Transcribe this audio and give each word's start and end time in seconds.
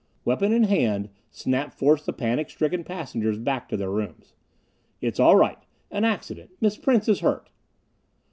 Weapon 0.25 0.51
in 0.51 0.63
hand, 0.63 1.11
Snap 1.29 1.71
forced 1.75 2.07
the 2.07 2.11
panic 2.11 2.49
stricken 2.49 2.83
passengers 2.83 3.37
back 3.37 3.69
to 3.69 3.77
their 3.77 3.91
rooms. 3.91 4.33
"It's 4.99 5.19
all 5.19 5.35
right! 5.35 5.63
An 5.91 6.05
accident! 6.05 6.49
Miss 6.59 6.75
Prince 6.75 7.07
is 7.07 7.19
hurt." 7.19 7.51